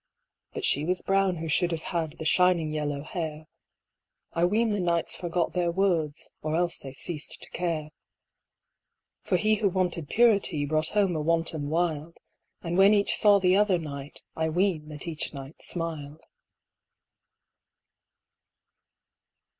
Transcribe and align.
But 0.53 0.65
she 0.65 0.83
was 0.83 1.03
brown 1.03 1.35
who 1.35 1.47
should 1.47 1.69
have 1.69 1.83
had 1.93 2.13
The 2.17 2.25
shining 2.25 2.71
yellow 2.73 3.03
hair 3.03 3.45
I 4.33 4.45
ween 4.45 4.71
the 4.71 4.79
knights 4.79 5.15
forgot 5.15 5.53
their 5.53 5.71
words 5.71 6.31
Or 6.41 6.55
else 6.55 6.79
they 6.79 6.91
ceased 6.91 7.37
to 7.39 7.49
care. 7.51 7.91
For 9.21 9.37
he 9.37 9.57
who 9.57 9.69
wanted 9.69 10.09
purity 10.09 10.65
Brought 10.65 10.87
home 10.97 11.15
a 11.15 11.21
wanton 11.21 11.69
wild, 11.69 12.17
And 12.63 12.79
when 12.79 12.95
each 12.95 13.15
saw 13.15 13.37
the 13.37 13.55
other 13.55 13.77
knight 13.77 14.23
I 14.35 14.49
ween 14.49 14.87
that 14.89 15.07
each 15.07 15.35
knight 15.35 15.61
smiled. 15.61 16.23